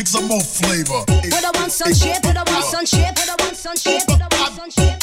[0.00, 1.04] Give some more flavor.
[1.04, 4.00] Put a one sun shape, put a one sun shape, put a one sun shape,
[4.08, 4.98] put a one sun shape,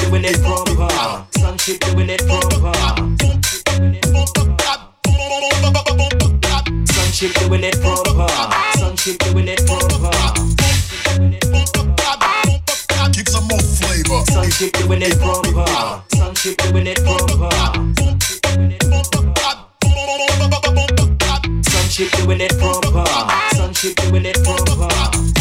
[0.00, 0.96] doing it proper.
[1.66, 2.72] Doing it proper.
[3.20, 3.88] Doing
[9.48, 10.08] it proper.
[11.18, 12.00] Doing it proper.
[13.12, 14.24] Kick some more flavor.
[14.32, 16.02] Sun doing it proper.
[16.16, 17.83] Sun doing it proper.
[21.94, 23.04] Sunship doing it proper.
[23.54, 25.33] Sunship doing it proper.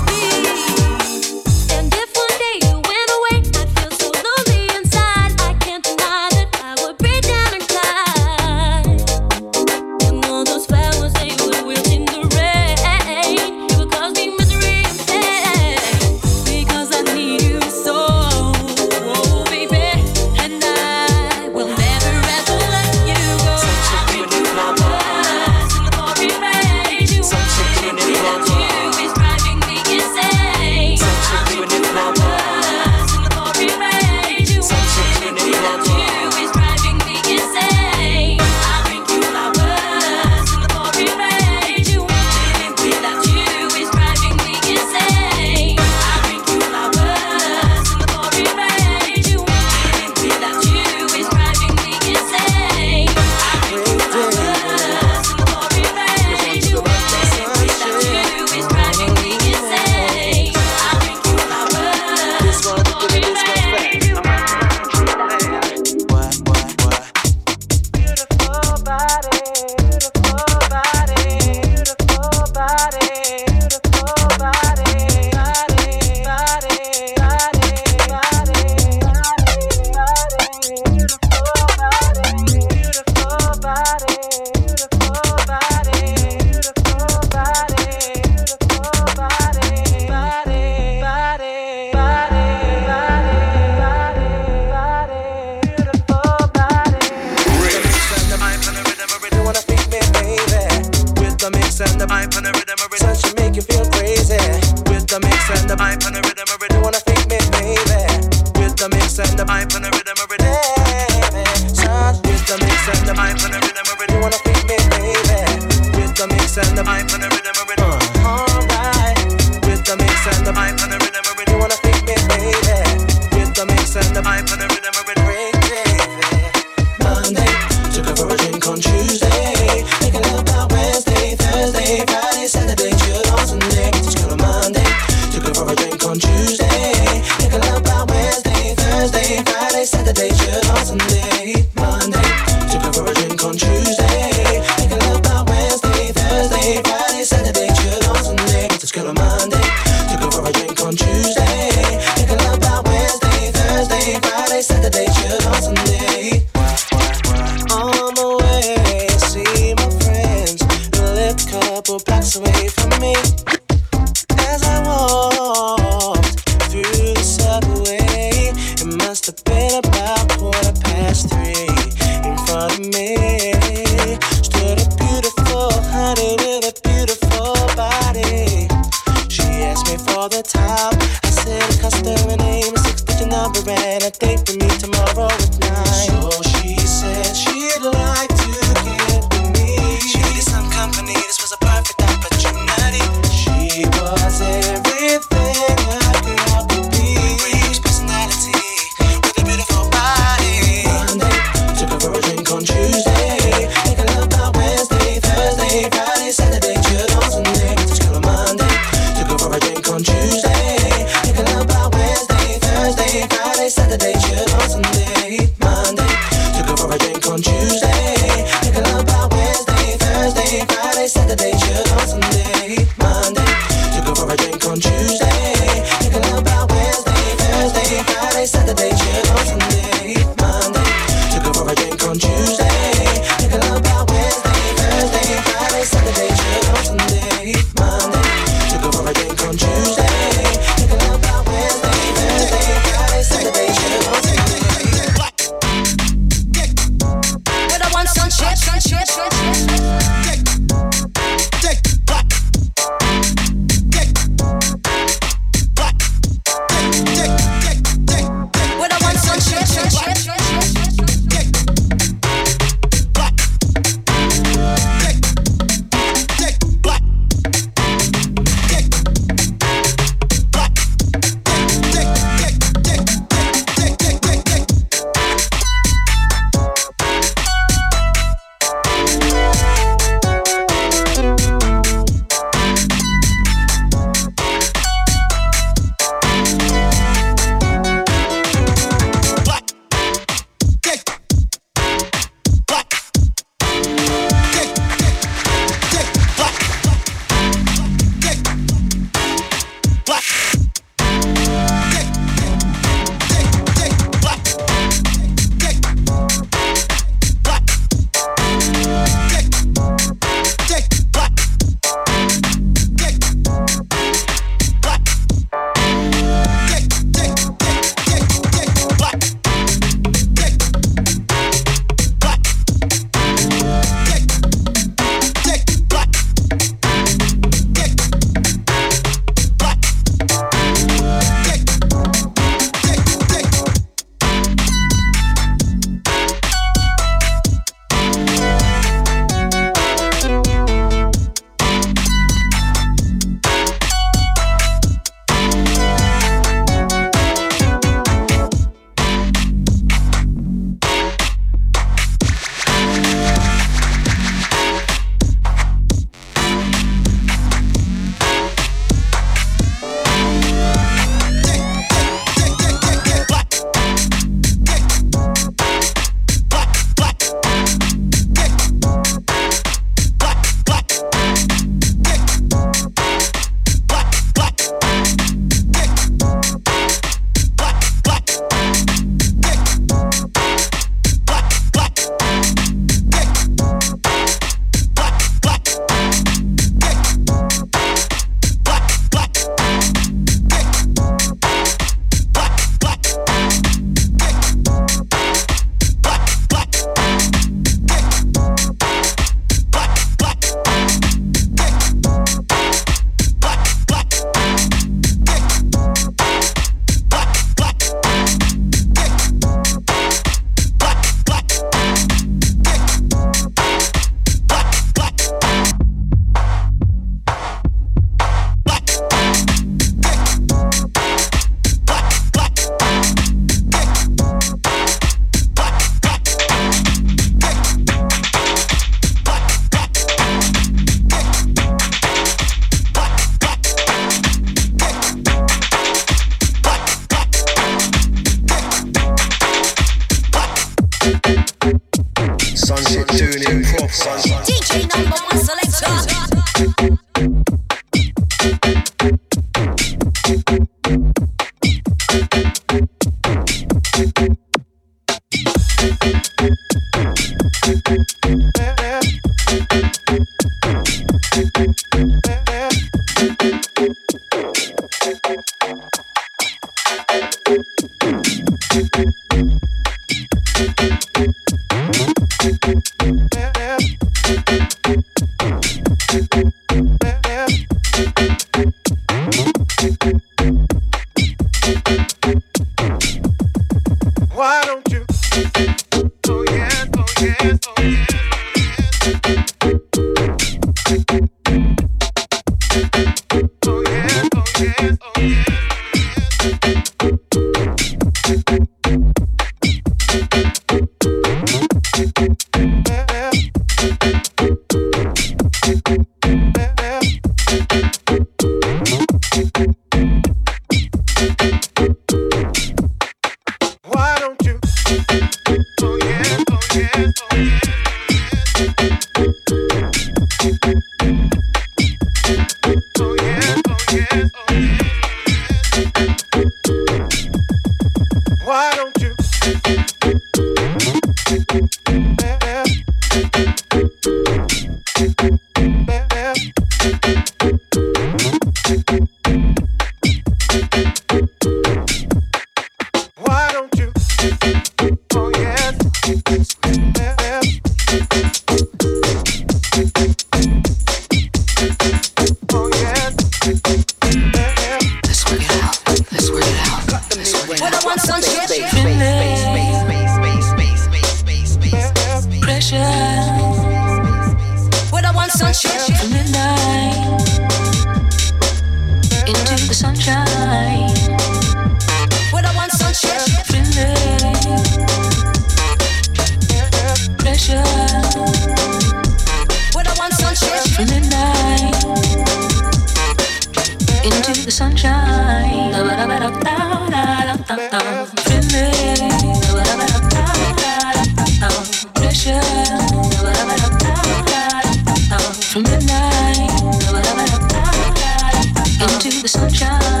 [599.33, 600.00] The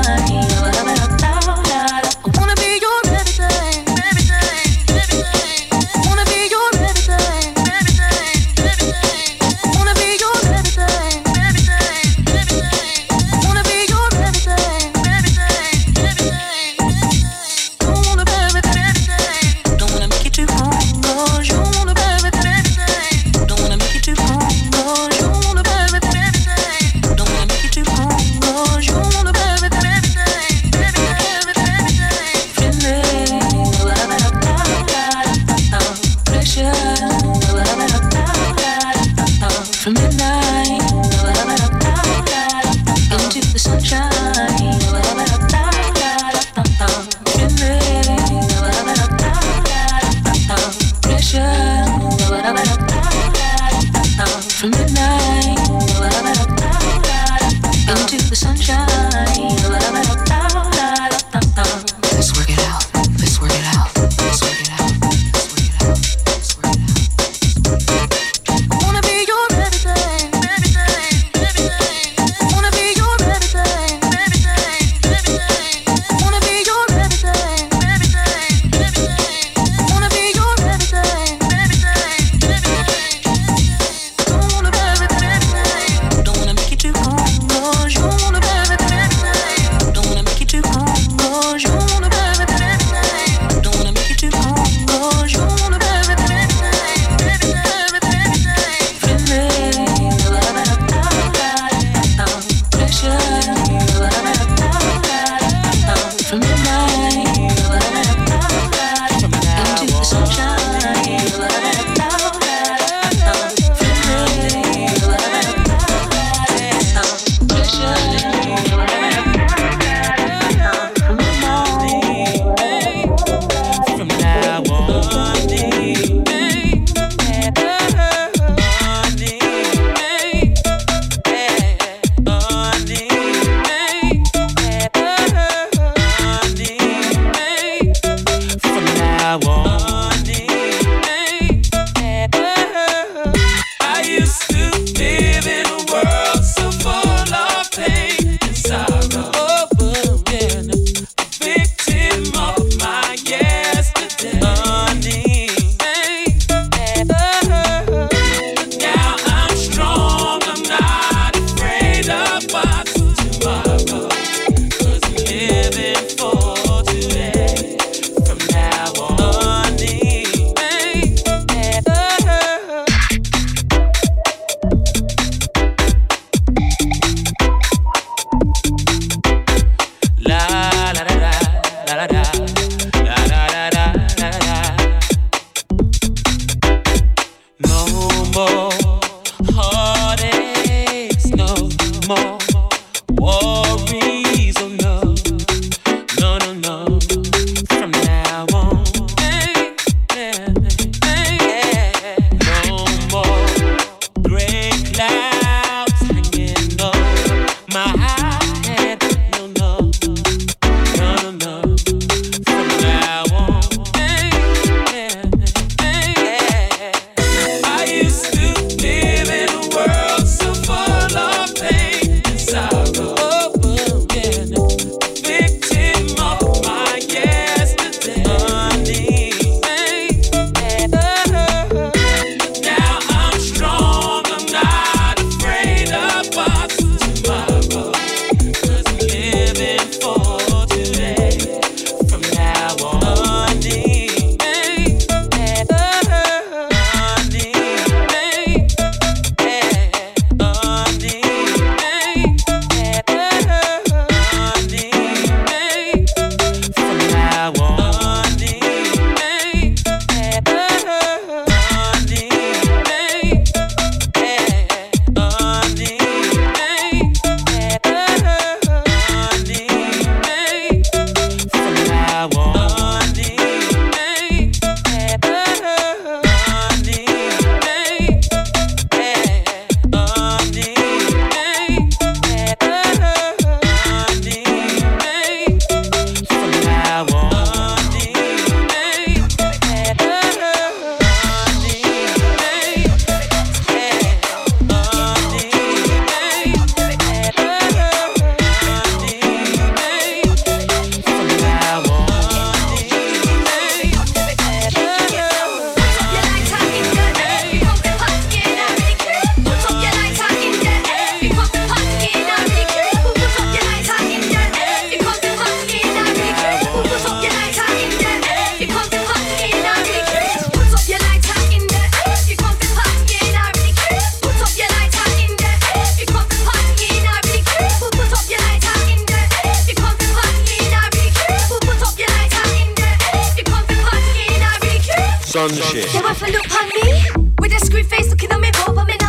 [335.33, 337.31] They wanna look on me?
[337.39, 339.00] With that screen face looking at me, but I'm in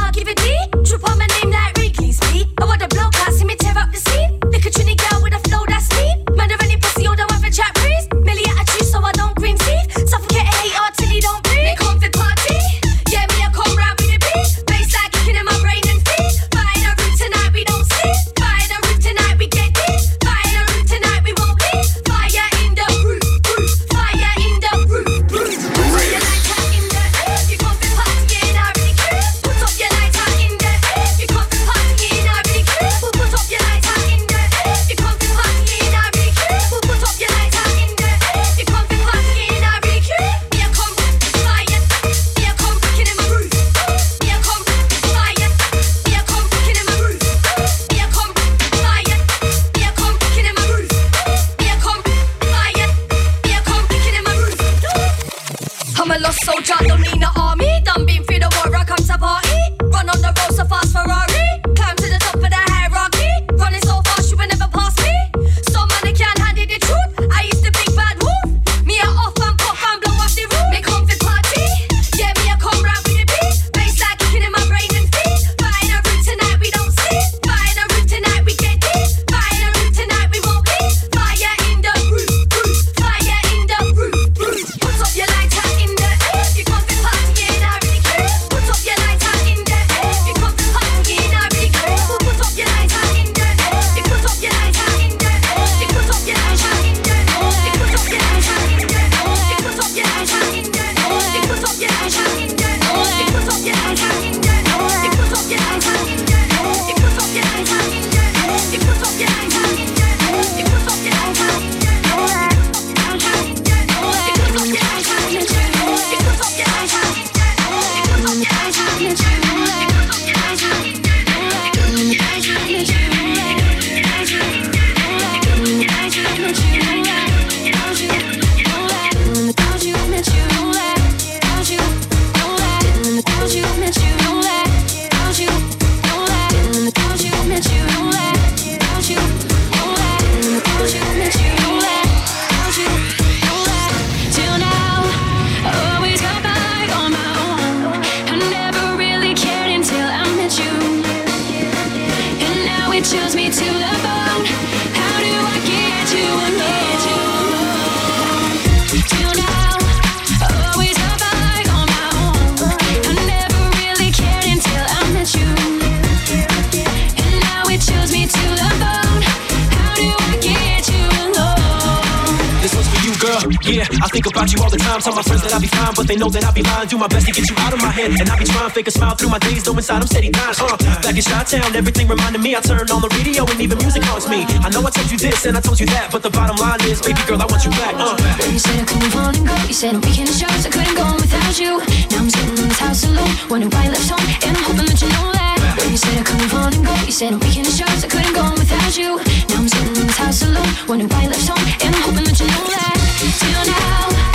[176.23, 176.87] know that I'll be lying.
[176.87, 178.75] Do my best to get you out of my head, and I'll be trying to
[178.75, 179.67] fake a smile through my days.
[179.67, 180.55] Though inside I'm steady dying.
[180.55, 182.55] Uh, back in Chi-Town, everything reminded me.
[182.55, 184.47] I turned on the radio and even music haunts me.
[184.63, 186.79] I know I told you this and I told you that, but the bottom line
[186.87, 187.95] is, baby girl, I want you back.
[187.99, 188.15] Uh.
[188.47, 189.57] You said I couldn't on and go.
[189.67, 190.63] You said I'm weekend shows.
[190.63, 191.73] I couldn't go on without you.
[192.15, 194.87] Now I'm sitting in this house alone, wondering why I left home, and I'm hoping
[194.87, 195.59] that you know that.
[195.91, 198.01] You said I couldn't on and go, you said I'm weekend shows.
[198.05, 199.19] I couldn't go on without you.
[199.51, 202.27] Now I'm sitting in this house alone, wondering why I left home, and I'm hoping
[202.31, 202.95] that you know that.
[203.43, 204.32] Till now,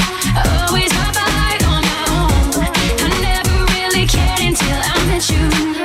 [5.18, 5.77] met you.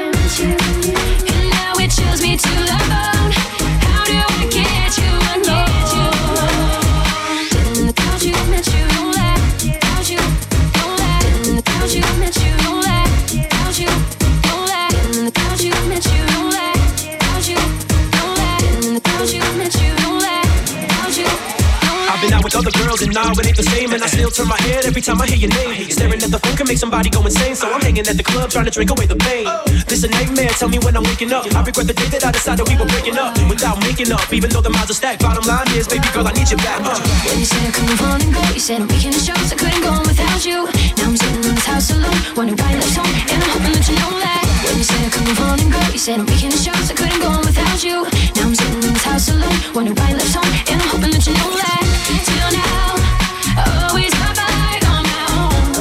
[23.33, 25.41] Now it ain't the same And I still turn my head every time I hear
[25.41, 28.17] your name Staring at the phone can make somebody go insane So I'm hanging at
[28.17, 29.49] the club trying to drink away the pain
[29.89, 32.31] This a nightmare, tell me when I'm waking up I regret the day that I
[32.33, 35.45] decided we were breaking up Without making up, even though the miles are stacked Bottom
[35.49, 36.99] line is, baby girl, I need you back uh.
[37.25, 39.49] When you said I couldn't on and go, you said I'm weekend shows.
[39.53, 40.69] I couldn't go without you.
[40.99, 43.73] Now I'm sitting in this house alone, wondering why I left home, and I'm hoping
[43.73, 44.45] that you know that.
[44.65, 46.87] When you said I couldn't on and go, you said I'm weekend shows.
[46.91, 47.97] I couldn't go without you.
[48.37, 51.13] Now I'm sitting in this house alone, wondering why I left home, and I'm hoping
[51.15, 51.83] that you know that.
[52.27, 53.12] Till now,
[53.57, 55.73] I always have my light on my own.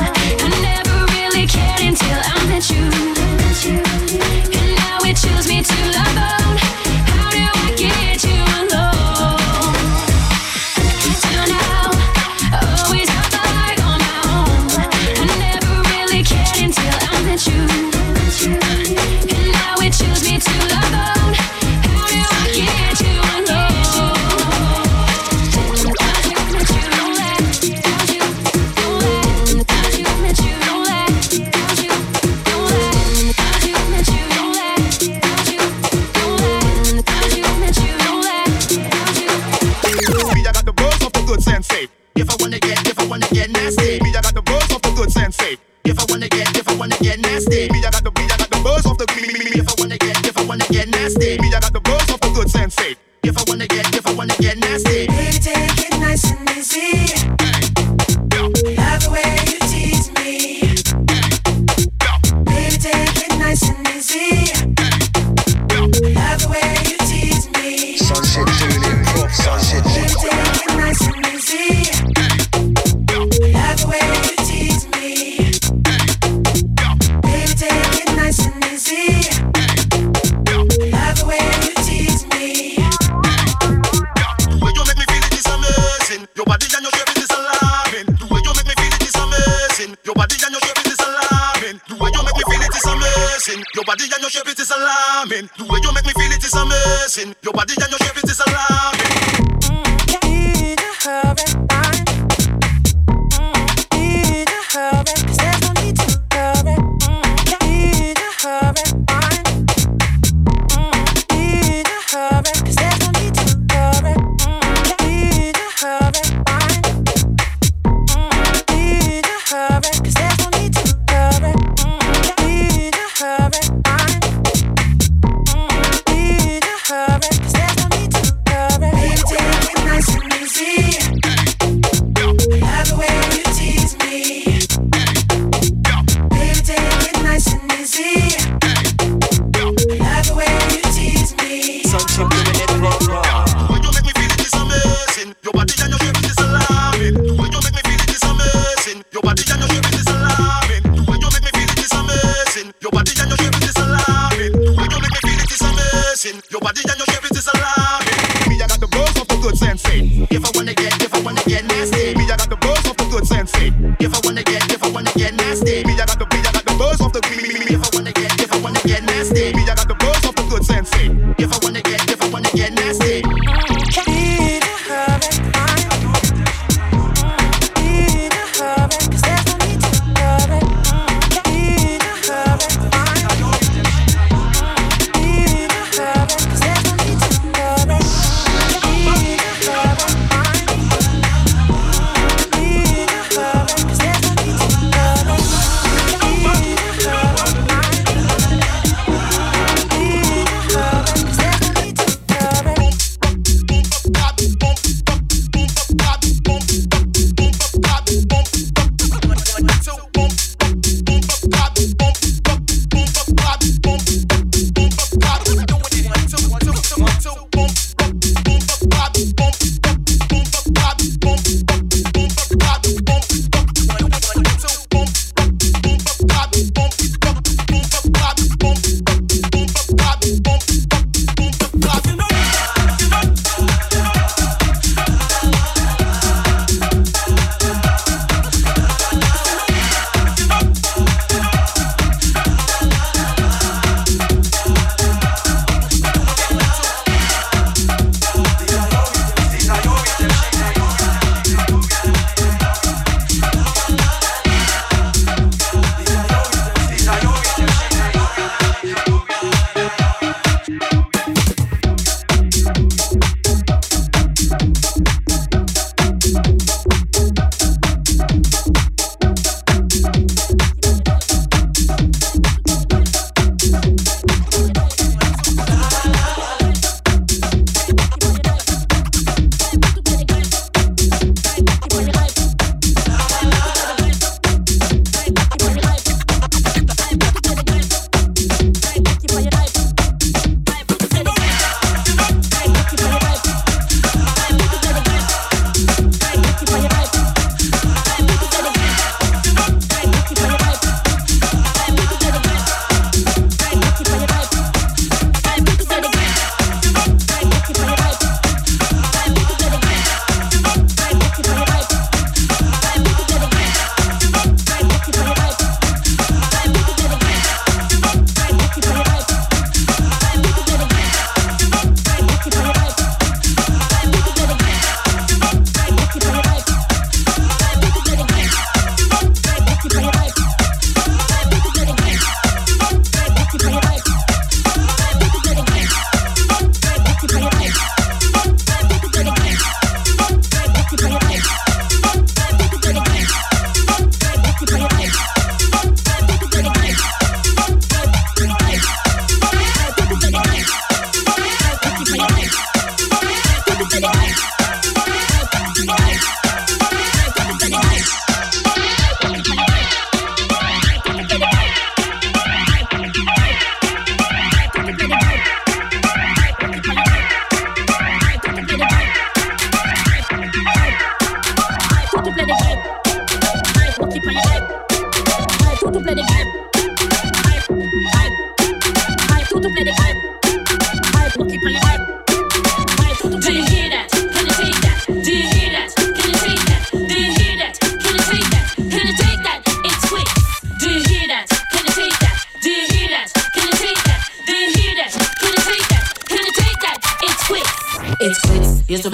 [0.44, 2.86] I never really cared until I met you.
[4.60, 6.41] And now it chills me to bone.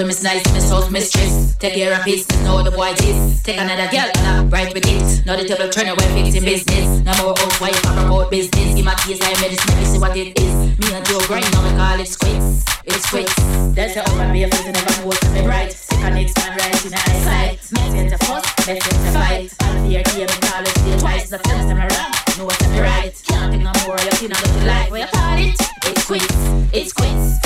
[0.07, 1.57] Miss Nice, Miss House Mistress.
[1.57, 3.43] Take care of business, know the boy this.
[3.43, 5.25] Take another girl, and I'm right with it.
[5.25, 7.03] Now the table turn away, fixing business.
[7.03, 8.71] No more old wife, I promote business.
[8.71, 10.53] Give my keys, I medicine, me see what it is.
[10.79, 12.63] Me and Joe grind, now we call it quits.
[12.87, 13.35] It's quits.
[13.75, 15.75] That's how my be a face never was to be bright.
[15.75, 17.59] Sick on next man right in the eyesight.
[17.75, 19.51] Let's get to fuss, let's get to fight.
[19.59, 21.29] I'll be here, here, me it stay twice.
[21.29, 23.11] The first time around, know what be right.
[23.27, 24.87] Can't think no more, you're in another life.
[24.87, 25.59] Where you call it?
[25.83, 26.31] It's quits.
[26.71, 27.36] It's quits.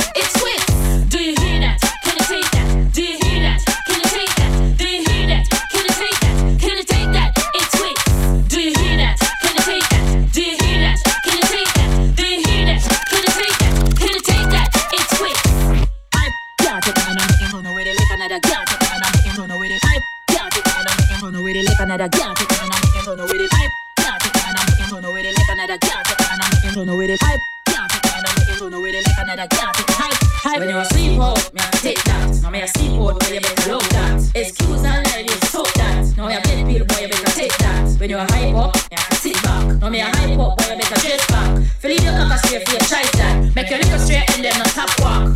[21.92, 23.48] Another take on I'm in run.
[23.52, 26.88] Hype, can't take on I'm in run with it like another take on I'm in
[26.88, 27.18] run.
[27.20, 29.92] Hype, can't take on I'm in run with it like another can't take.
[30.60, 32.40] When you're asleep out, me I take that.
[32.42, 34.32] Now me I sleep out, boy you better love that.
[34.36, 36.16] Excuse and let you talk that.
[36.16, 38.00] Now you bed pill, boy you better take that.
[38.00, 39.76] When you a hype up, me I sit back.
[39.82, 41.62] Now me a hype up, boy you better dress back.
[41.84, 43.52] Fill your cock straight for your choice that.
[43.56, 45.31] Make your liquor straight and then no top walk.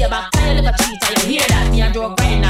[0.00, 0.30] Your walk.
[0.32, 1.70] That your back, on your liquor cheat, and you hear that.
[1.70, 2.49] Me and Joe grind now,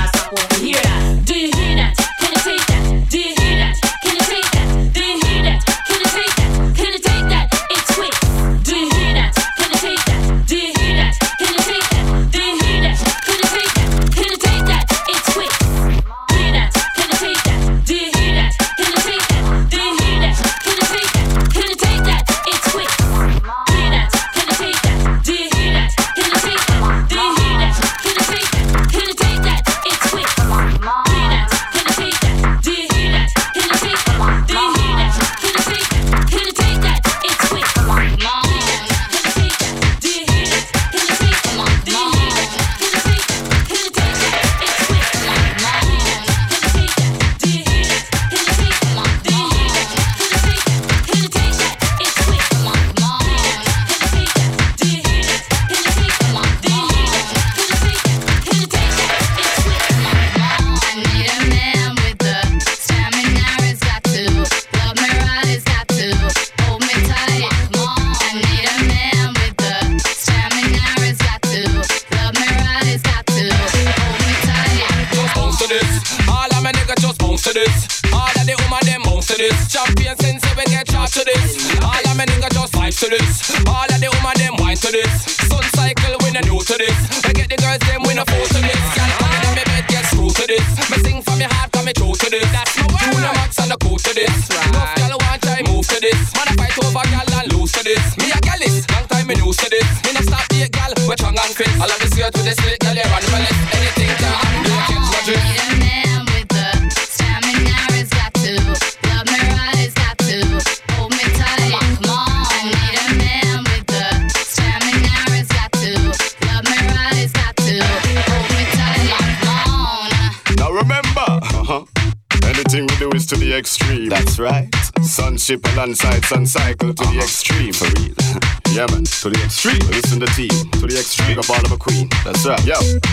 [129.21, 129.79] To the extreme.
[129.91, 130.49] Listen to the team.
[130.81, 131.39] To the extreme.
[131.39, 132.09] Of all of a queen.
[132.25, 132.43] That's.
[132.43, 133.10] Yo, yo.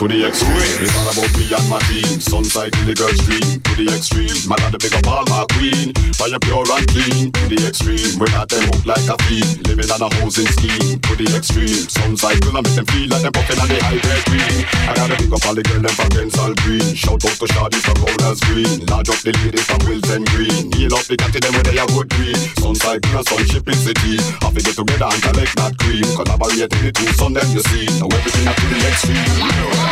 [0.00, 0.80] To the extreme.
[0.80, 2.24] It's all about me and my team.
[2.24, 3.60] Sun cycle, the girl stream.
[3.60, 4.32] To the extreme.
[4.48, 5.92] Man, I the big up all my queen.
[6.16, 7.28] Fire pure and clean.
[7.28, 8.16] To the extreme.
[8.16, 9.60] We got them hook like a fiend.
[9.68, 11.04] Living on a housing scheme.
[11.04, 11.84] To the extreme.
[11.92, 14.56] Sun cycle, I make them feel like them puffing on the high grade green.
[14.88, 16.88] I gotta pick up all the girl them from Kensal Green.
[16.96, 18.88] Shout out to Shawty from Rollers Green.
[18.88, 20.72] Large up the ladies from Wilton Green.
[20.80, 22.40] Heal up the catty them where they are good green.
[22.56, 24.16] Sun cycle and sunship in city.
[24.40, 26.08] Have to get together and collect that cream.
[26.16, 27.84] Collaborate in the two sun them you see.
[28.00, 29.89] Now everything up to the extreme.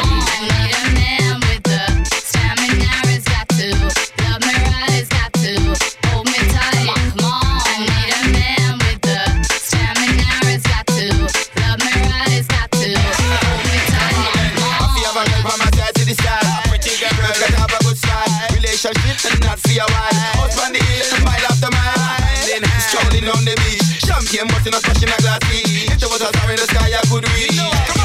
[22.89, 23.83] Strolling on the beach.
[24.01, 25.41] Champagne busting a in a glass.
[25.51, 27.98] If there was a star in the sky, I could reach.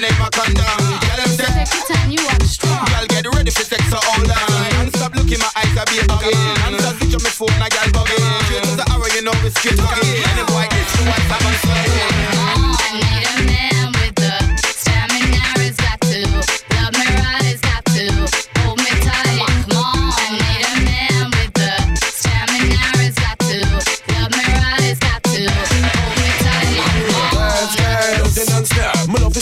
[0.00, 0.64] name a condom.
[0.64, 1.52] Girl, I'm set.
[1.52, 2.84] Take your time, you are strong.
[2.88, 4.80] Girl, get ready for sex, so hold on.
[4.80, 6.04] And stop looking my eyes, I be a
[6.80, 8.24] stop switching my phone, I got bugging.
[8.48, 10.69] Straight to the arrow you know it's straight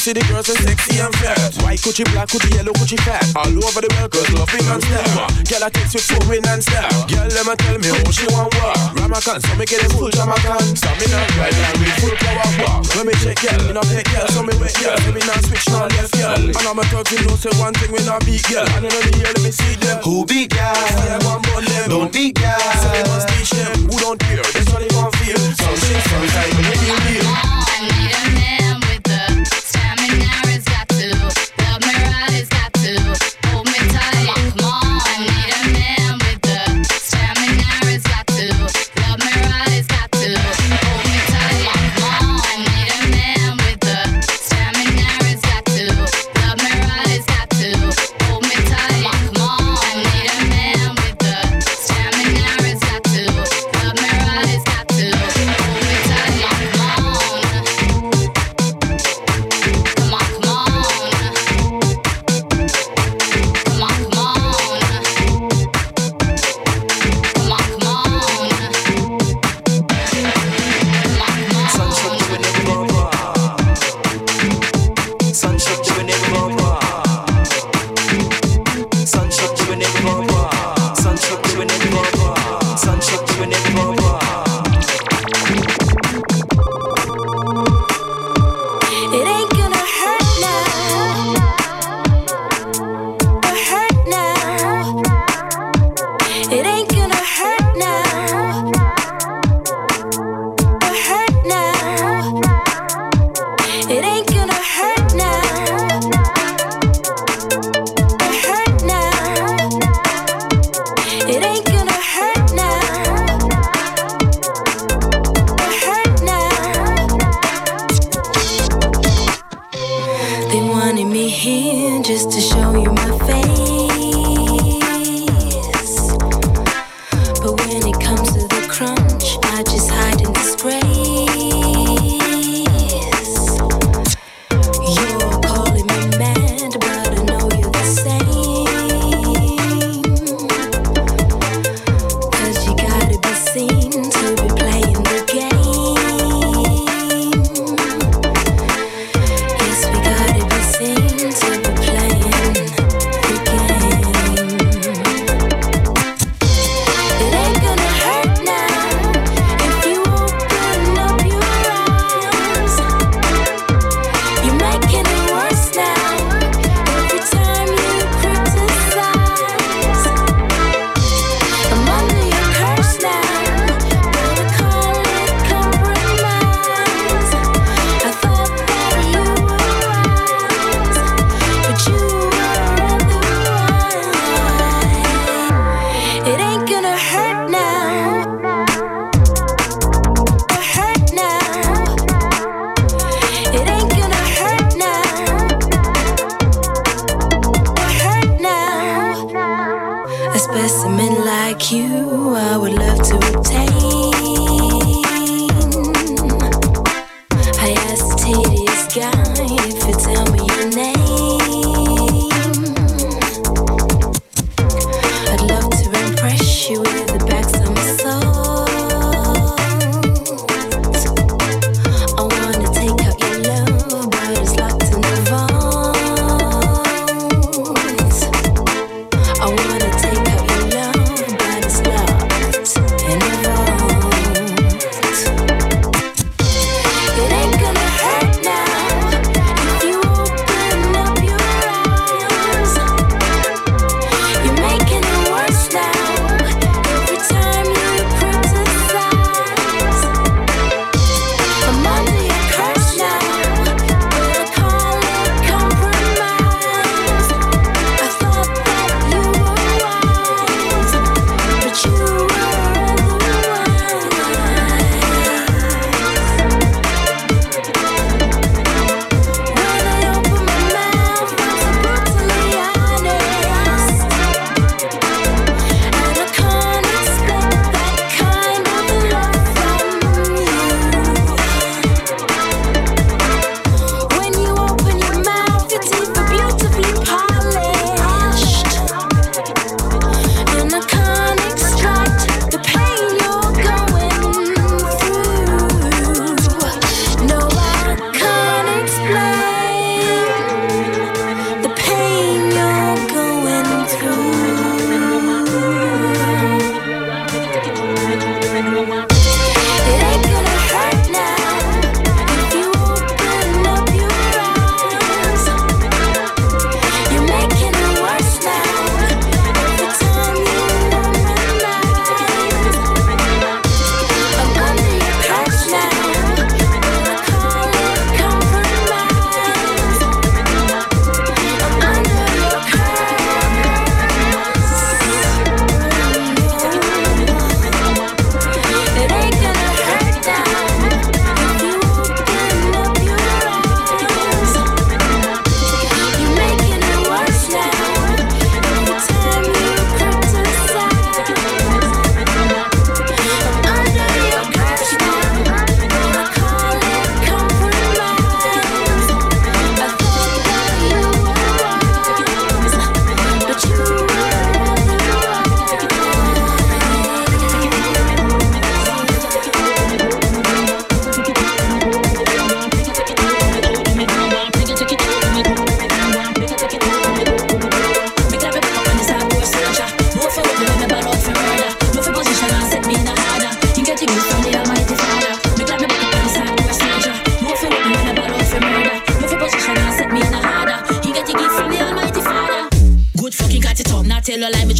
[0.08, 1.52] See the girls are sexy and fat.
[1.60, 3.28] White coochie, black coochie, yellow coochie, fat.
[3.36, 5.28] All over the world, girls loving and style.
[5.44, 6.88] Girl, I text with foreign and style.
[7.12, 8.96] Girl, let me tell me who she want what.
[8.96, 10.64] Ramakan, so me get a full Jamaican.
[10.80, 12.88] So me not ride and we full power walk.
[12.96, 14.24] When me check girl, me not pick girl.
[14.32, 16.40] So me wet girl, so me not switch not left girl.
[16.40, 18.64] And I'm a thug, you know, say one thing we not beat girl.
[18.64, 20.00] And then on the year, let me see them.
[20.08, 20.72] Who beat girl?
[21.84, 22.56] Don't beat girl.
[22.80, 23.92] So they must teach them.
[23.92, 24.17] Who don't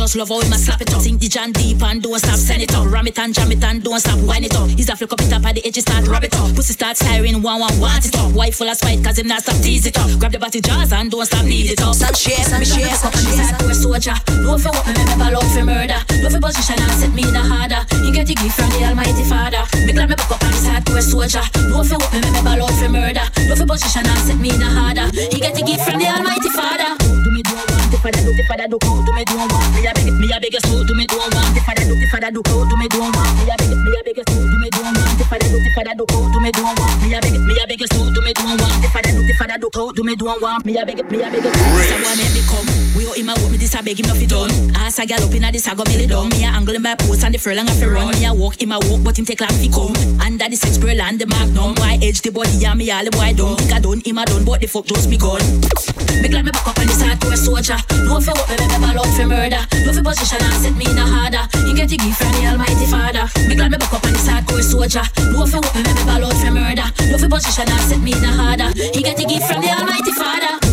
[0.09, 1.03] just love how him a slap it up.
[1.03, 2.89] Sink the jam deep and don't stop, send it up.
[2.89, 4.69] Ram it and jam it and don't stop, wind it up.
[4.71, 6.49] He's a flick up it up at the edges, start rub it up.
[6.57, 8.33] Pussy start siren, one one want it up.
[8.33, 10.09] Wife full of spite, cause him not stop tease it up.
[10.19, 11.95] Grab the body jaws and don't stop knead it up.
[11.95, 13.37] Some shit, some shit, some shit.
[13.37, 16.01] Hardcore soldier, no fi what me remember love for murder.
[16.25, 17.85] No fi position and set me in a harder.
[18.01, 19.61] He get the gift from the Almighty Father.
[19.85, 21.45] Me glad me back up on this hardcore soldier.
[21.69, 23.29] No fi what me remember love for murder.
[23.45, 25.13] No fi position and set me in a harder.
[25.13, 26.97] He get the gift from the Almighty Father.
[26.97, 29.45] Do me do I want the father do the father do do me do I
[29.53, 29.98] want me a
[30.49, 31.57] biggest fool do me don't want.
[31.57, 33.37] If I do, if I do, do me don't want.
[33.37, 35.21] Me a biggest, me a biggest fool do me don't want.
[35.21, 37.03] If I do, if I do, do me don't want.
[37.03, 37.38] Me a biggest
[40.29, 41.57] me want me a beg me a beg us
[41.89, 42.69] someone make me come.
[42.93, 44.51] We owe him a walk me this a beg him nothing done.
[44.77, 46.95] Ask a gal up inna this a go it down me a angle in my
[46.97, 48.13] post and the furlong a fi run.
[48.13, 49.97] Me a walk him a walk but him take long fi come.
[50.21, 51.75] Under the six pearl and the magnum.
[51.81, 54.25] Why edge the body and me all the boy done think I done him a
[54.27, 55.41] done but the fuck just begun.
[56.21, 57.81] Me glad me back up on this hardcore soldier.
[58.05, 59.65] No fi what me remember love for murder.
[59.89, 61.45] No fi position and set me in a harder.
[61.65, 63.25] He get the gift from the almighty father.
[63.49, 65.05] Me glad me back up on this hardcore soldier.
[65.33, 66.89] No fi what me remember love for murder.
[67.09, 68.69] No fi position and set me in a harder.
[68.93, 70.68] He get the gift from the almighty father father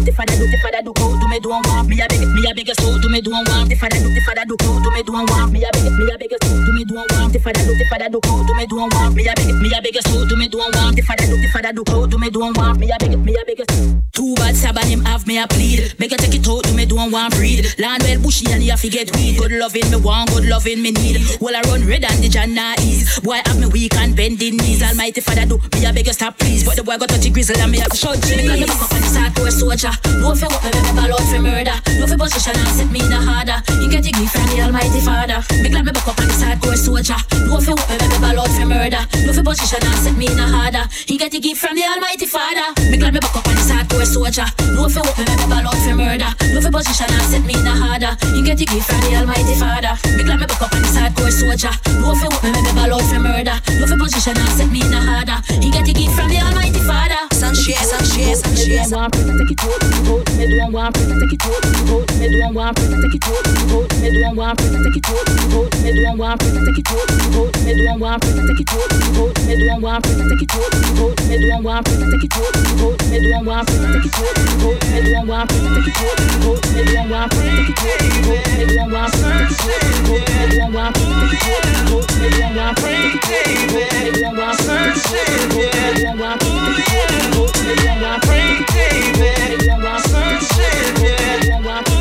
[0.00, 1.88] want the father do the father do do me do want.
[1.88, 3.68] Me a beg me a beg us do me do want.
[3.68, 5.52] The father do the father do do me do want.
[5.52, 7.32] Me a beg me a beg us do me do want.
[7.32, 9.14] The father do the father do do me do want.
[9.14, 10.96] Me a beg me a beg us do me do want.
[10.96, 12.80] The father do the father do do me do want.
[12.80, 13.60] Me a beg me a beg
[14.12, 15.98] too bad Saban him have me a plead.
[15.98, 17.66] Make you take it out, do me do one breed.
[17.78, 19.38] Land well bushy and you have to get weed.
[19.38, 21.20] Good loving me want, good loving me need.
[21.40, 23.20] Well I run red and the Jana ease.
[23.20, 24.82] Boy have me weak and bending knees.
[24.82, 26.64] Almighty father do, me a beg stop please.
[26.64, 28.16] But the boy got touchy grizzle and me have to shout.
[28.28, 29.89] Me got me back up on this hardcore soldier
[30.20, 31.76] No fi what me remember Lord for murder.
[31.98, 33.58] No fi position and set me in a harder.
[33.80, 35.40] You get the gift from the Almighty Father.
[35.62, 37.18] Me glad me back up on this hardcore soldier.
[37.48, 39.02] No fi what me remember Lord for murder.
[39.26, 40.84] No fi position and set me in a harder.
[41.06, 42.66] He get the gift from the Almighty Father.
[42.90, 44.46] Me glad me back up on this hardcore soldier.
[44.76, 46.30] No fi what me remember Lord for murder.
[46.52, 48.12] No fi position and set me in a harder.
[48.34, 49.94] He get the gift from the Almighty Father.
[50.16, 51.72] Me glad me back up on this hardcore soldier.
[52.00, 53.56] No fi what me remember Lord for murder.
[53.80, 55.38] No fi position and set me in a harder.
[55.60, 57.20] He get the gift from the Almighty Father.
[57.32, 57.54] Some
[59.80, 61.64] Take out, me do one want take take it out,
[62.20, 63.44] me do one want take take it out,
[64.00, 65.26] me do one want take take it out,
[65.80, 68.70] me do one want take take it out, me do one want take take it
[68.70, 72.34] out, me do one want take take it out, me do one want take it
[72.34, 72.54] out,
[73.10, 73.66] me do one want take it out, me do one
[75.20, 76.18] want take it out,
[76.74, 78.00] me do one want take it
[89.78, 91.00] Sunset.
[91.00, 91.99] yeah.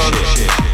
[0.00, 0.67] Shit.